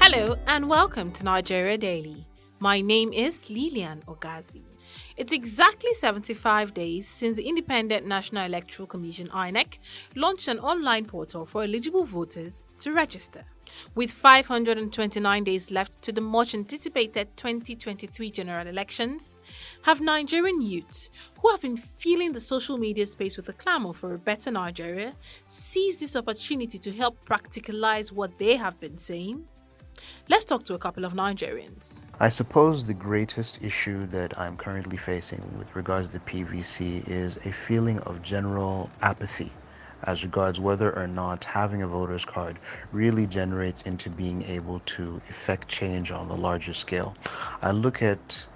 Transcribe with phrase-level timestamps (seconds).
[0.00, 2.26] Hello and welcome to Nigeria Daily.
[2.60, 4.62] My name is Lilian Ogazi.
[5.16, 9.78] It's exactly 75 days since the Independent National Electoral Commission INEC
[10.14, 13.44] launched an online portal for eligible voters to register.
[13.94, 19.36] With 529 days left to the much anticipated 2023 general elections,
[19.82, 21.10] have Nigerian youths
[21.40, 25.14] who have been filling the social media space with a clamor for a better Nigeria
[25.48, 29.44] seized this opportunity to help practicalize what they have been saying?
[30.28, 32.02] Let's talk to a couple of Nigerians.
[32.18, 37.36] I suppose the greatest issue that I'm currently facing with regards to the PVC is
[37.44, 39.52] a feeling of general apathy
[40.06, 42.58] as regards whether or not having a voter's card
[42.92, 47.14] really generates into being able to effect change on a larger scale.
[47.62, 48.46] I look at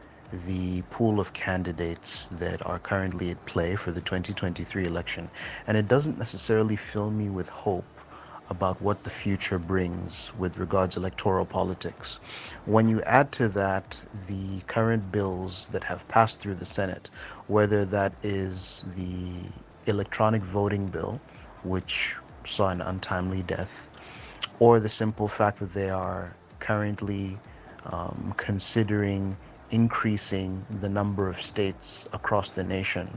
[0.46, 5.28] the pool of candidates that are currently at play for the 2023 election,
[5.66, 7.84] and it doesn't necessarily fill me with hope
[8.50, 12.18] about what the future brings with regards to electoral politics.
[12.64, 17.10] When you add to that the current bills that have passed through the Senate,
[17.46, 19.44] whether that is the
[19.86, 21.20] electronic voting bill,
[21.68, 23.70] which saw an untimely death,
[24.58, 27.36] or the simple fact that they are currently
[27.86, 29.36] um, considering
[29.70, 33.08] increasing the number of states across the nation,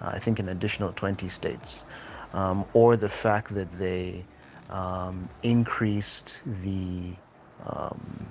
[0.00, 1.84] uh, I think an additional 20 states,
[2.32, 4.24] um, or the fact that they
[4.70, 7.14] um, increased the
[7.66, 8.26] um,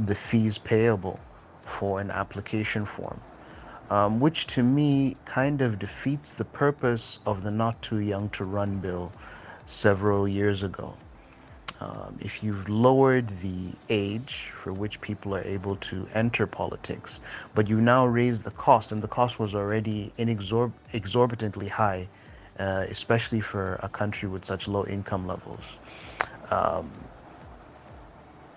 [0.00, 1.18] the fees payable
[1.64, 3.20] for an application form,
[3.90, 8.44] um, which to me kind of defeats the purpose of the Not Too Young to
[8.44, 9.12] Run bill
[9.66, 10.94] several years ago.
[11.80, 17.20] Um, if you've lowered the age for which people are able to enter politics,
[17.54, 22.08] but you now raise the cost, and the cost was already inexorb- exorbitantly high
[22.58, 25.78] uh, especially for a country with such low income levels.
[26.50, 26.90] Um,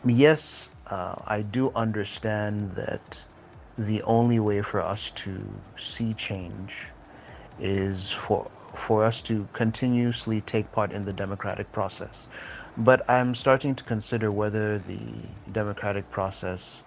[0.05, 3.21] yes, uh, I do understand that
[3.79, 6.87] the only way for us to see change
[7.59, 12.27] is for for us to continuously take part in the democratic process.
[12.77, 14.99] But I'm starting to consider whether the
[15.53, 16.83] democratic process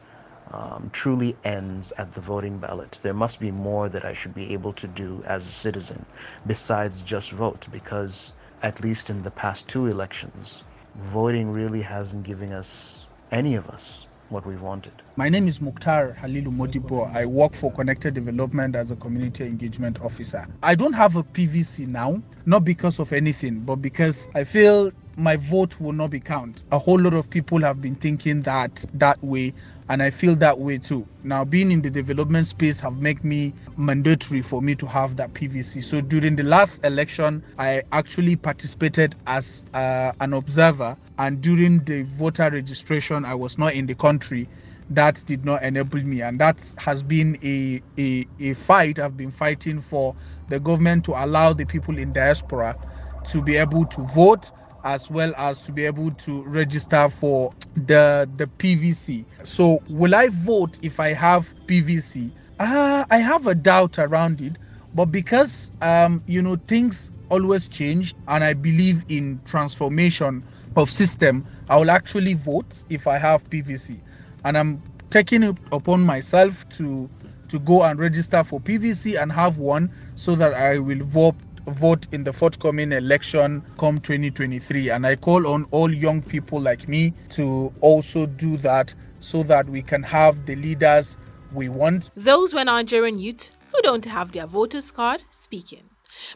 [0.53, 3.01] um, truly ends at the voting ballot.
[3.03, 6.05] There must be more that I should be able to do as a citizen
[6.47, 8.33] besides just vote, because
[8.63, 10.63] at least in the past two elections,
[10.95, 14.93] voting really hasn't given us, any of us, what we wanted.
[15.17, 17.07] My name is Mukhtar Halilu Modibo.
[17.15, 20.47] I work for Connected Development as a community engagement officer.
[20.63, 25.37] I don't have a PVC now, not because of anything, but because I feel my
[25.37, 26.65] vote will not be count.
[26.73, 29.53] A whole lot of people have been thinking that that way
[29.89, 31.07] and I feel that way too.
[31.23, 35.35] Now being in the development space have made me mandatory for me to have that
[35.35, 35.83] PVC.
[35.83, 42.03] So during the last election, I actually participated as uh, an observer and during the
[42.03, 44.49] voter registration I was not in the country
[44.91, 49.31] that did not enable me and that has been a, a, a fight i've been
[49.31, 50.15] fighting for
[50.49, 52.77] the government to allow the people in diaspora
[53.25, 54.51] to be able to vote
[54.85, 59.25] as well as to be able to register for the the PVC.
[59.45, 62.31] So will I vote if I have PVC?
[62.59, 64.59] Uh, I have a doubt around it,
[64.95, 70.45] but because um, you know things always change, and I believe in transformation
[70.77, 74.01] of system, I will actually vote if I have PVC,
[74.45, 77.11] and I'm taking it upon myself to
[77.49, 81.35] to go and register for PVC and have one so that I will vote
[81.67, 86.89] vote in the forthcoming election come 2023 and i call on all young people like
[86.89, 91.17] me to also do that so that we can have the leaders
[91.53, 92.11] we want.
[92.17, 95.85] Those were nigerian youth who don't have their voters card speaking.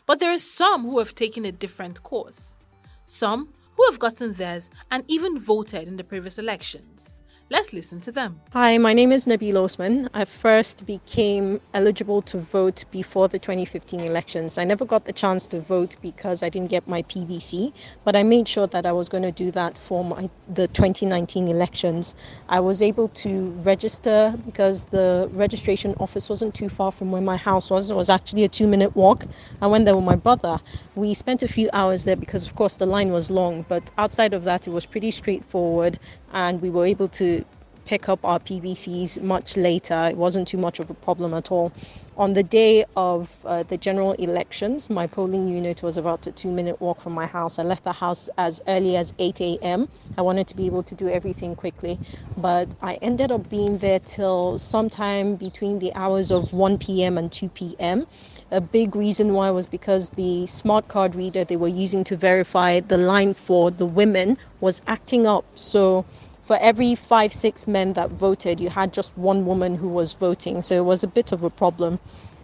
[0.06, 2.58] But there are some who have taken a different course.
[3.04, 7.15] Some who have gotten theirs and even voted in the previous elections
[7.48, 8.40] Let's listen to them.
[8.54, 10.08] Hi, my name is Nabil Osman.
[10.12, 14.58] I first became eligible to vote before the 2015 elections.
[14.58, 17.72] I never got the chance to vote because I didn't get my PVC,
[18.02, 21.46] but I made sure that I was going to do that for my, the 2019
[21.46, 22.16] elections.
[22.48, 27.36] I was able to register because the registration office wasn't too far from where my
[27.36, 27.90] house was.
[27.90, 29.24] It was actually a two minute walk.
[29.62, 30.58] I went there with my brother.
[30.96, 34.34] We spent a few hours there because, of course, the line was long, but outside
[34.34, 36.00] of that, it was pretty straightforward
[36.36, 37.44] and we were able to
[37.86, 40.08] pick up our PVCs much later.
[40.10, 41.72] It wasn't too much of a problem at all.
[42.18, 46.52] On the day of uh, the general elections, my polling unit was about a two
[46.52, 47.58] minute walk from my house.
[47.58, 49.88] I left the house as early as 8 a.m.
[50.18, 51.98] I wanted to be able to do everything quickly,
[52.36, 57.16] but I ended up being there till sometime between the hours of 1 p.m.
[57.18, 58.06] and 2 p.m.
[58.52, 62.78] A big reason why was because the smart card reader they were using to verify
[62.80, 65.44] the line for the women was acting up.
[65.56, 66.06] So
[66.42, 70.62] for every five, six men that voted, you had just one woman who was voting.
[70.62, 71.98] So it was a bit of a problem.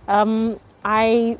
[0.09, 1.39] Um, I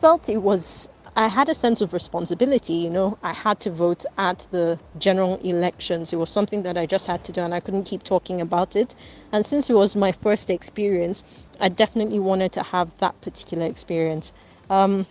[0.00, 3.18] felt it was, I had a sense of responsibility, you know.
[3.24, 6.12] I had to vote at the general elections.
[6.12, 8.76] It was something that I just had to do, and I couldn't keep talking about
[8.76, 8.94] it.
[9.32, 11.24] And since it was my first experience,
[11.60, 14.32] I definitely wanted to have that particular experience.
[14.70, 15.06] Um,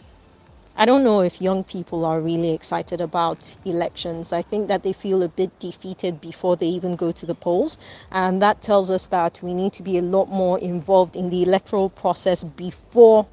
[0.76, 4.34] I don't know if young people are really excited about elections.
[4.34, 7.78] I think that they feel a bit defeated before they even go to the polls.
[8.12, 11.44] And that tells us that we need to be a lot more involved in the
[11.44, 13.28] electoral process before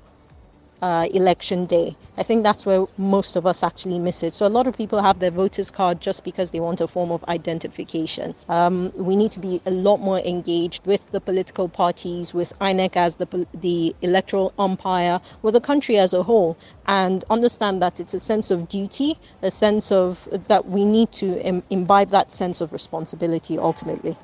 [0.83, 1.97] uh, election day.
[2.19, 4.35] I think that's where most of us actually miss it.
[4.35, 7.11] So a lot of people have their voters card just because they want a form
[7.11, 8.35] of identification.
[8.49, 12.97] Um, we need to be a lot more engaged with the political parties, with INEC
[12.97, 16.57] as the the electoral umpire, with the country as a whole,
[16.87, 21.39] and understand that it's a sense of duty, a sense of that we need to
[21.47, 24.17] Im- imbibe that sense of responsibility ultimately.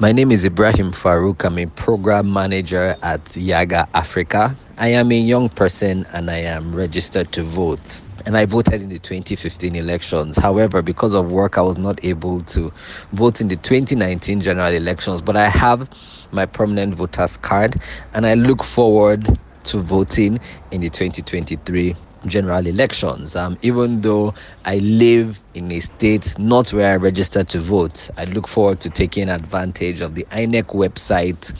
[0.00, 1.44] My name is Ibrahim Farouk.
[1.44, 4.56] I'm a program manager at Yiaga Africa.
[4.78, 8.00] I am a young person and I am registered to vote.
[8.24, 10.36] And I voted in the 2015 elections.
[10.36, 12.72] However, because of work, I was not able to
[13.12, 15.20] vote in the 2019 general elections.
[15.20, 15.90] But I have
[16.30, 17.82] my permanent voter's card
[18.14, 20.38] and I look forward to voting
[20.70, 23.36] in the 2023 general elections.
[23.36, 24.34] Um, even though
[24.64, 28.90] I live in a state not where I registered to vote, I look forward to
[28.90, 31.50] taking advantage of the INEC website,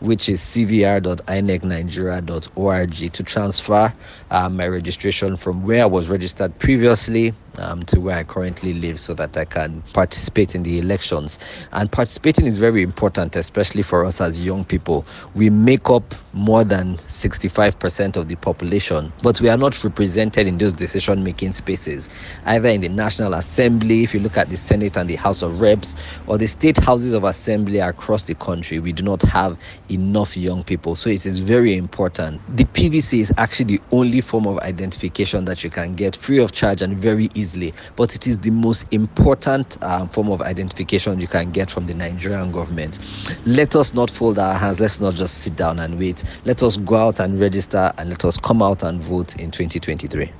[0.00, 3.94] which is cvr.inecnigeria.org, to transfer
[4.30, 8.98] uh, my registration from where I was registered previously um, to where I currently live
[8.98, 11.38] so that I can participate in the elections.
[11.72, 15.06] And participating is very important, especially for us as young people.
[15.34, 20.58] We make up more than 65% of the population, but we are not represented in
[20.58, 22.08] those decision making spaces,
[22.46, 25.60] either in the National Assembly, if you look at the Senate and the House of
[25.60, 25.94] Reps,
[26.26, 28.78] or the state houses of assembly across the country.
[28.78, 29.58] We do not have
[29.90, 30.94] enough young people.
[30.94, 32.40] So it is very important.
[32.56, 36.52] The PVC is actually the only form of identification that you can get free of
[36.52, 41.20] charge and very easy easily, but it is the most important um, form of identification
[41.20, 42.98] you can get from the Nigerian government.
[43.46, 44.80] Let us not fold our hands.
[44.80, 46.22] Let's not just sit down and wait.
[46.44, 50.30] Let us go out and register and let us come out and vote in 2023.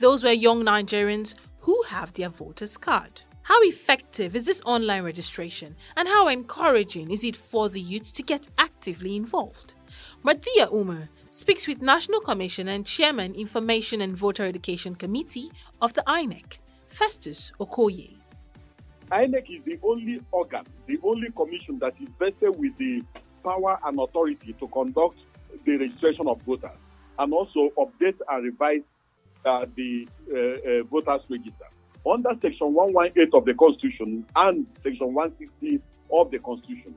[0.00, 3.22] Those were young Nigerians who have their voters card.
[3.42, 8.22] How effective is this online registration and how encouraging is it for the youth to
[8.22, 9.74] get actively involved?
[10.22, 16.02] Marthia Umar speaks with National Commission and Chairman Information and Voter Education Committee of the
[16.06, 16.58] INEC,
[16.88, 18.16] Festus Okoye.
[19.10, 23.02] INEC is the only organ, the only commission that is vested with the
[23.44, 25.18] power and authority to conduct
[25.64, 26.70] the registration of voters
[27.18, 28.82] and also update and revise
[29.44, 31.64] uh, the uh, uh, voters register.
[32.06, 35.80] Under Section 118 of the Constitution and Section 160
[36.12, 36.94] of the Constitution,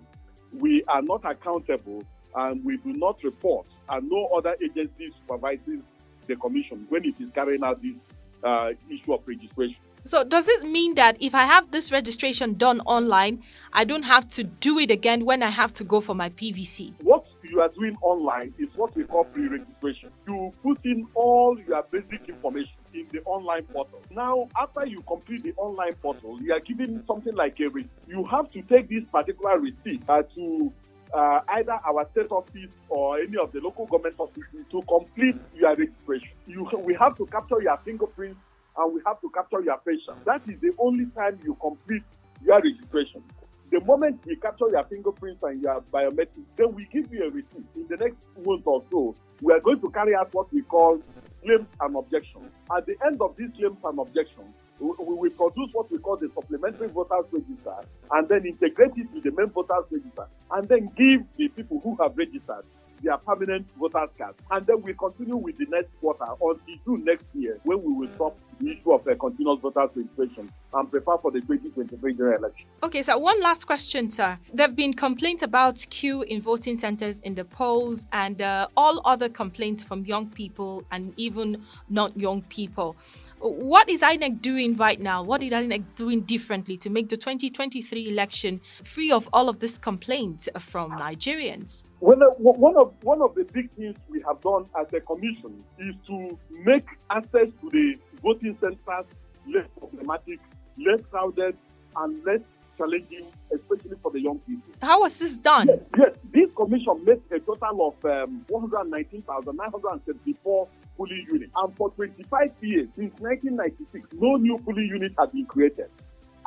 [0.53, 2.03] we are not accountable
[2.35, 5.81] and we do not report, and no other agency supervises
[6.27, 7.95] the commission when it is carrying out this
[8.43, 9.77] uh, issue of registration.
[10.03, 14.27] So, does it mean that if I have this registration done online, I don't have
[14.29, 16.93] to do it again when I have to go for my PVC?
[17.03, 20.09] What you are doing online is what we call pre registration.
[20.27, 24.01] You put in all your basic information in the online portal.
[24.09, 27.91] Now, after you complete the online portal, you are given something like a receipt.
[28.07, 30.73] You have to take this particular receipt uh, to
[31.13, 35.75] uh, either our state office or any of the local government offices to complete your
[35.75, 36.29] registration.
[36.47, 38.39] You, we have to capture your fingerprints
[38.77, 40.15] and we have to capture your facial.
[40.25, 42.03] That is the only time you complete
[42.43, 43.23] your registration.
[43.71, 47.65] The moment we capture your fingerprints and your biometrics, then we give you a receipt.
[47.75, 51.01] In the next month or so, we are going to carry out what we call
[51.43, 52.51] claims and objections.
[52.75, 56.29] At the end of these claims and objections, we will produce what we call the
[56.33, 57.75] supplementary voters register
[58.11, 61.95] and then integrate it with the main voters register and then give the people who
[62.01, 62.65] have registered
[63.03, 64.35] their permanent voters card.
[64.49, 68.09] And then we continue with the next quarter until June next year when we will
[68.15, 72.67] stop the issue of a continuous voters registration and prepare for the 2023 general election.
[72.83, 74.37] Okay, so one last question, sir.
[74.53, 79.01] There have been complaints about queue in voting centers in the polls and uh, all
[79.05, 82.95] other complaints from young people and even not young people.
[83.41, 85.23] What is INEC doing right now?
[85.23, 89.79] What is INEC doing differently to make the 2023 election free of all of these
[89.79, 91.85] complaints from Nigerians?
[92.01, 95.63] Well, uh, one of one of the big things we have done as a commission
[95.79, 99.07] is to make access to the voting centers
[99.47, 100.39] less problematic,
[100.77, 101.57] less crowded,
[101.95, 102.41] and less
[102.77, 104.71] challenging, especially for the young people.
[104.83, 105.67] How was this done?
[105.67, 106.15] Yes, yes.
[106.31, 110.67] this commission made a total of um, 119,974
[111.01, 111.51] polling units.
[111.55, 115.89] And for 25 years, since 1996, no new polling unit has been created.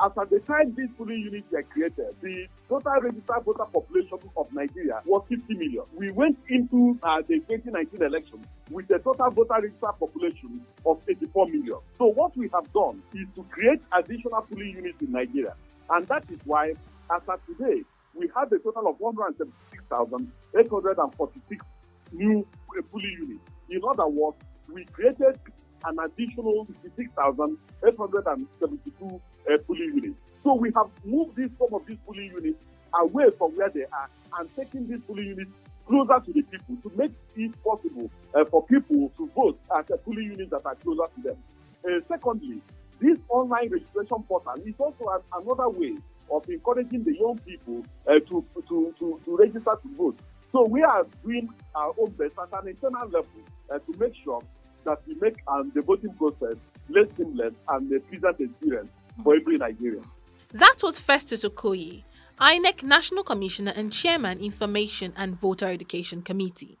[0.03, 4.51] As at the time these polling units were created, the total registered voter population of
[4.53, 5.83] Nigeria was 50 million.
[5.93, 11.47] We went into uh, the 2019 election with a total voter registered population of 84
[11.47, 11.79] million.
[11.97, 15.55] So what we have done is to create additional polling units in Nigeria.
[15.89, 16.73] And that is why,
[17.15, 17.83] as of today,
[18.13, 21.65] we have a total of 176,846
[22.11, 22.45] new
[22.91, 23.54] polling units.
[23.69, 24.37] In other words,
[24.71, 25.37] we created
[25.85, 30.17] an additional 56,872 uh, units.
[30.43, 34.09] So we have moved these, some of these polling units away from where they are
[34.39, 35.51] and taking these polling units
[35.87, 39.97] closer to the people to make it possible uh, for people to vote at the
[39.97, 41.37] polling units that are closer to them.
[41.85, 42.61] Uh, secondly,
[42.99, 45.95] this online registration portal is also another way
[46.31, 50.17] of encouraging the young people uh, to, to, to, to register to vote.
[50.55, 53.27] So we are doing our own best at an internal level
[53.69, 54.41] uh, to make sure
[54.85, 56.55] that we make um, the voting process
[56.87, 58.89] less seamless and a pleasant experience
[59.21, 60.05] for every Nigerian.
[60.53, 62.05] That was Festus Okoye,
[62.39, 66.79] INEC National Commissioner and Chairman Information and Voter Education Committee.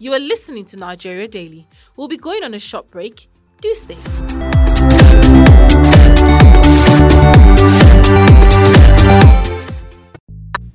[0.00, 1.68] You are listening to Nigeria Daily.
[1.94, 3.28] We'll be going on a short break.
[3.60, 4.61] Do stay.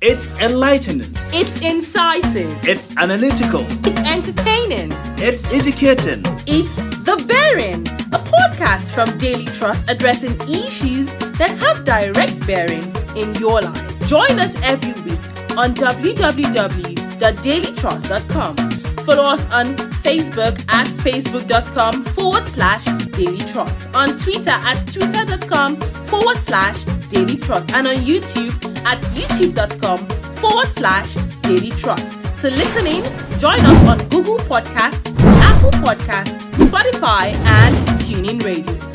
[0.00, 1.12] It's enlightening.
[1.32, 2.56] It's incisive.
[2.62, 3.66] It's analytical.
[3.84, 4.92] It's entertaining.
[5.18, 6.22] It's educating.
[6.46, 12.84] It's The Bearing, a podcast from Daily Trust addressing issues that have direct bearing
[13.16, 14.06] in your life.
[14.06, 15.18] Join us every week
[15.58, 18.67] on www.dailytrust.com.
[19.08, 19.74] Follow us on
[20.04, 25.76] Facebook at facebook.com forward slash Daily Trust, on Twitter at twitter.com
[26.10, 28.52] forward slash Daily Trust, and on YouTube
[28.84, 32.18] at youtube.com forward slash Daily Trust.
[32.42, 33.02] To listen in,
[33.38, 35.00] join us on Google Podcast,
[35.40, 38.87] Apple Podcast, Spotify, and TuneIn Radio.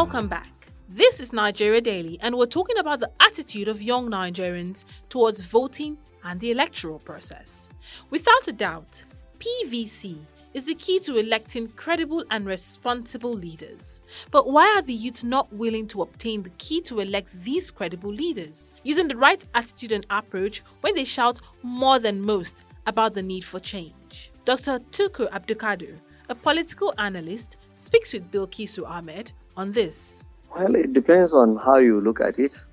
[0.00, 0.68] Welcome back.
[0.88, 5.98] This is Nigeria Daily, and we're talking about the attitude of young Nigerians towards voting
[6.24, 7.68] and the electoral process.
[8.08, 9.04] Without a doubt,
[9.40, 10.16] PVC
[10.54, 14.00] is the key to electing credible and responsible leaders.
[14.30, 18.10] But why are the youth not willing to obtain the key to elect these credible
[18.10, 18.70] leaders?
[18.82, 23.44] Using the right attitude and approach when they shout more than most about the need
[23.44, 24.32] for change.
[24.46, 24.78] Dr.
[24.92, 25.98] Tukur Abdulkadir,
[26.30, 30.24] a political analyst, speaks with Bilkisu Ahmed on this.
[30.56, 32.64] Well, it depends on how you look at it.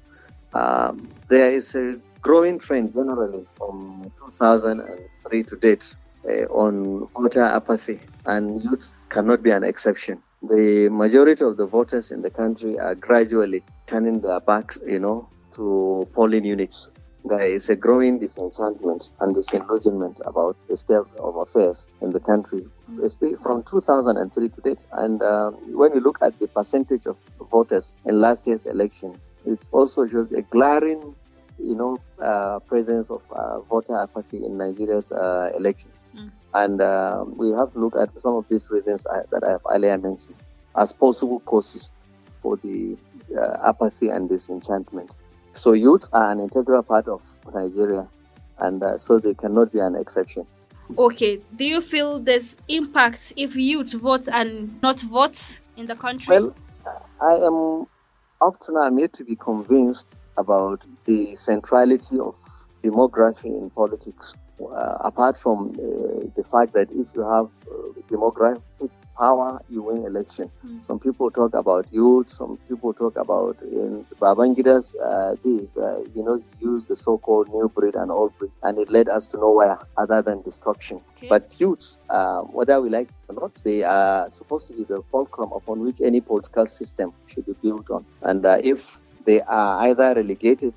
[0.53, 8.00] Um, there is a growing trend generally from 2003 to date uh, on voter apathy,
[8.25, 10.24] and youth cannot be an exception.
[10.41, 15.27] The majority of the voters in the country are gradually turning their backs, you know,
[15.56, 16.89] to polling units.
[17.27, 22.65] There is a growing disenchantment and disillusionment about the state of affairs in the country,
[23.03, 24.86] especially from 2003 to date.
[24.93, 27.17] And um, when you look at the percentage of
[27.51, 31.15] voters in last year's election, it also shows a glaring,
[31.60, 35.89] you know, uh, presence of uh, voter apathy in Nigeria's uh, election.
[36.15, 36.31] Mm.
[36.53, 39.62] And um, we have to look at some of these reasons I, that I have
[39.72, 40.36] earlier mentioned
[40.77, 41.91] as possible causes
[42.41, 42.98] for the
[43.38, 45.12] uh, apathy and disenchantment.
[45.58, 47.22] So youth are an integral part of
[47.52, 48.08] Nigeria,
[48.60, 50.46] and uh, so they cannot be an exception.
[50.98, 56.38] Okay, do you feel there's impact if youth vote and not vote in the country?
[56.38, 56.56] Well,
[57.20, 57.88] I am
[58.40, 58.82] up to now.
[58.82, 62.36] I'm yet to be convinced about the centrality of
[62.84, 64.36] demography in politics.
[64.62, 70.06] Uh, apart from uh, the fact that if you have uh, demographic power, you win
[70.06, 70.50] election.
[70.66, 70.86] Mm.
[70.86, 72.30] Some people talk about youth.
[72.30, 77.70] Some people talk about in Babangida's uh, days, uh, you know, use the so-called new
[77.70, 81.02] breed and old breed, and it led us to nowhere other than destruction.
[81.18, 81.28] Okay.
[81.28, 85.52] But youth, uh, whether we like or not, they are supposed to be the fulcrum
[85.52, 88.06] upon which any political system should be built on.
[88.22, 90.76] And uh, if they are either relegated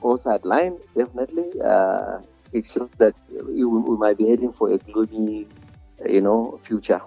[0.00, 2.18] or sidelined, definitely uh,
[2.52, 3.64] it shows that we,
[3.96, 5.46] might be heading for a gloomy,
[6.08, 7.00] you know, future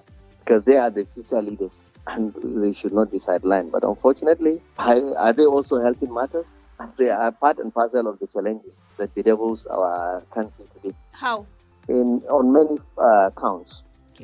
[0.50, 1.76] because they are the future leaders.
[2.08, 3.70] and they should not be sidelined.
[3.72, 6.50] But unfortunately, are they also helping matters?
[6.80, 10.96] As they are part and parcel of the challenges that bedevils our country today.
[11.12, 11.46] How?
[11.88, 13.84] In on many uh, counts.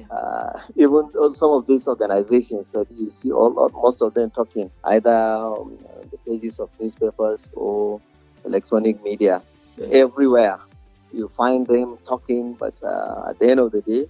[0.09, 1.03] Uh, even
[1.33, 5.77] some of these organizations that you see, all most of them talking either on
[6.11, 8.01] the pages of newspapers or
[8.45, 9.41] electronic media,
[9.91, 10.59] everywhere
[11.13, 14.05] you find them talking, but uh, at the end of the day,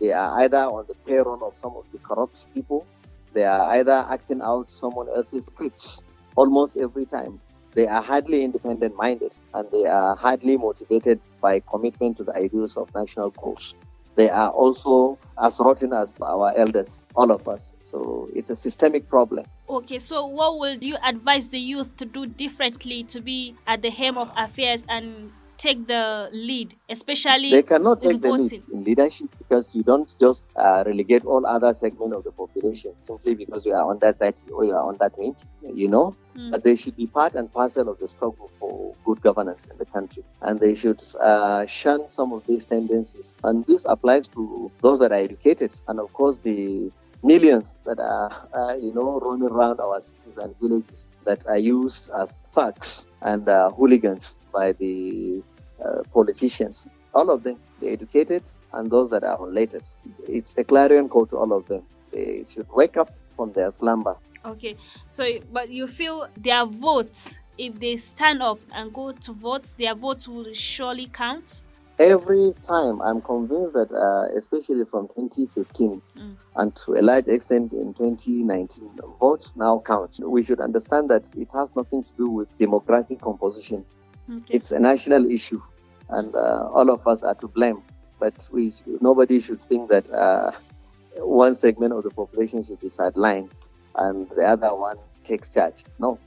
[0.00, 2.86] they are either on the payroll of some of the corrupt people,
[3.32, 6.00] they are either acting out someone else's scripts
[6.36, 7.40] almost every time.
[7.72, 12.76] They are hardly independent minded and they are hardly motivated by commitment to the ideals
[12.76, 13.74] of national goals.
[14.14, 17.74] They are also as rotten as our elders, all of us.
[17.84, 19.46] So it's a systemic problem.
[19.68, 23.90] Okay, so what would you advise the youth to do differently to be at the
[23.90, 25.32] helm of affairs and
[25.64, 30.42] take the lead, especially they cannot take the lead in leadership because you don't just
[30.56, 34.50] uh, relegate all other segments of the population simply because you are on that 30
[34.52, 35.44] or you are on that 20.
[35.72, 36.50] You know, mm.
[36.50, 39.86] but they should be part and parcel of the struggle for good governance in the
[39.86, 43.36] country, and they should uh, shun some of these tendencies.
[43.42, 46.92] And this applies to those that are educated, and of course the
[47.22, 52.10] millions that are, uh, you know, roaming around our cities and villages that are used
[52.20, 55.42] as thugs and uh, hooligans by the
[55.84, 56.88] uh, politicians.
[57.14, 59.84] All of them, the educated and those that are unlettered.
[60.26, 61.84] It's a clarion call to all of them.
[62.12, 64.16] They should wake up from their slumber.
[64.44, 64.76] Okay,
[65.08, 69.94] so but you feel their votes, if they stand up and go to vote, their
[69.94, 71.62] votes will surely count?
[71.98, 76.36] every time i'm convinced that uh, especially from 2015 mm.
[76.56, 81.52] and to a large extent in 2019 votes now count we should understand that it
[81.52, 83.84] has nothing to do with demographic composition
[84.28, 84.54] okay.
[84.54, 85.62] it's a national issue
[86.14, 87.82] and uh, all of us are to blame
[88.18, 90.50] but we nobody should think that uh,
[91.18, 93.50] one segment of the population should be sidelined
[93.96, 96.18] and the other one takes charge no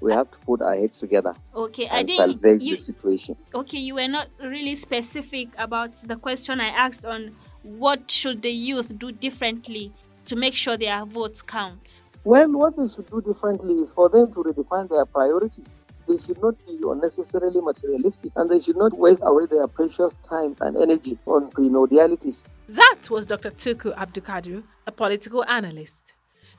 [0.00, 1.34] we have to put our heads together.
[1.54, 2.42] Okay, I didn't.
[2.62, 3.36] You, the situation.
[3.54, 8.50] Okay, you were not really specific about the question I asked on what should the
[8.50, 9.92] youth do differently
[10.24, 12.02] to make sure their votes count.
[12.24, 15.80] Well, what they should do differently is for them to redefine their priorities.
[16.10, 20.56] They should not be unnecessarily materialistic and they should not waste away their precious time
[20.60, 22.42] and energy on primordialities.
[22.68, 23.52] That was Dr.
[23.52, 26.14] Tukur Abdulkadir, a political analyst.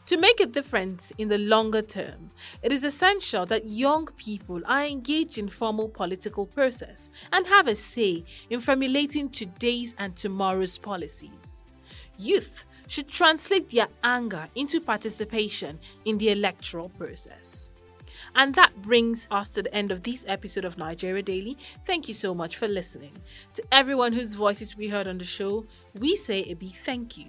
[0.06, 2.30] To make a difference in the longer term,
[2.63, 7.76] it is essential that young people are engaged in formal political process and have a
[7.76, 11.65] say in formulating today's and tomorrow's policies.
[12.17, 17.71] Youth should translate their anger into participation in the electoral process.
[18.36, 21.58] And that brings us to the end of this episode of Nigeria Daily.
[21.86, 23.17] Thank you so much for listening.
[23.56, 25.65] To everyone whose voices we heard on the show,
[26.00, 27.28] we say a big thank you.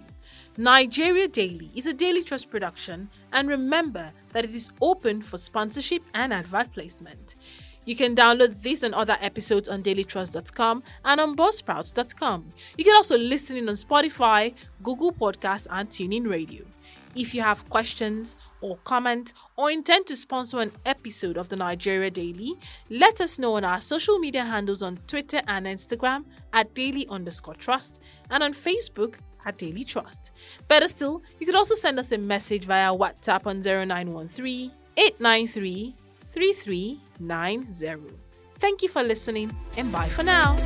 [0.56, 6.02] Nigeria Daily is a Daily Trust production, and remember that it is open for sponsorship
[6.14, 7.36] and advert placement.
[7.84, 12.52] You can download this and other episodes on dailytrust.com and on buzzsprouts.com.
[12.76, 16.64] You can also listen in on Spotify, Google Podcasts, and TuneIn Radio.
[17.14, 22.10] If you have questions or comment or intend to sponsor an episode of the Nigeria
[22.10, 22.54] Daily,
[22.88, 27.54] let us know on our social media handles on Twitter and Instagram at daily underscore
[27.54, 30.30] trust and on Facebook at Daily Trust.
[30.68, 35.94] Better still, you could also send us a message via WhatsApp on 0913 893
[36.30, 38.14] 3390.
[38.58, 40.56] Thank you for listening and bye for now.